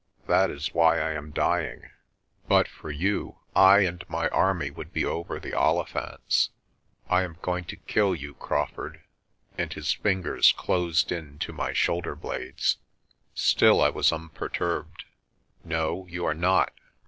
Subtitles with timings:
[0.25, 1.91] That is why I am dying.
[2.47, 6.49] But for you I and my army would be over the Olifants.
[7.07, 9.01] I am going to kill you, Crawfurd,"
[9.59, 12.77] and his fingers closed in to my shoul der blades.
[13.35, 15.03] Still I was unperturbed.
[15.63, 16.73] "No, you are not.